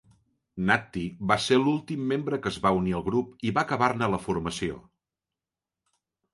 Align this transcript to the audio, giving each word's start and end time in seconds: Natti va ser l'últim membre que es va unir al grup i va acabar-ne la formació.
Natti 0.69 1.03
va 1.31 1.37
ser 1.47 1.57
l'últim 1.65 2.07
membre 2.13 2.41
que 2.45 2.51
es 2.53 2.59
va 2.65 2.73
unir 2.79 2.97
al 3.01 3.05
grup 3.11 3.47
i 3.51 3.55
va 3.61 3.67
acabar-ne 3.67 4.11
la 4.17 4.23
formació. 4.27 4.83